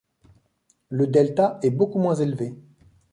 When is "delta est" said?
1.05-1.69